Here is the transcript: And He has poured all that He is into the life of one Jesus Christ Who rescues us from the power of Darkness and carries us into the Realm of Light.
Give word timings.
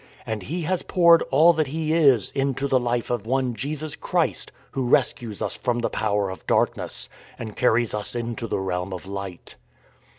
And 0.25 0.41
He 0.41 0.63
has 0.63 0.81
poured 0.81 1.21
all 1.29 1.53
that 1.53 1.67
He 1.67 1.93
is 1.93 2.31
into 2.31 2.67
the 2.67 2.79
life 2.79 3.11
of 3.11 3.27
one 3.27 3.53
Jesus 3.53 3.95
Christ 3.95 4.51
Who 4.71 4.87
rescues 4.87 5.43
us 5.43 5.53
from 5.55 5.77
the 5.77 5.91
power 5.91 6.31
of 6.31 6.47
Darkness 6.47 7.07
and 7.37 7.55
carries 7.55 7.93
us 7.93 8.15
into 8.15 8.47
the 8.47 8.57
Realm 8.59 8.93
of 8.93 9.05
Light. 9.05 9.57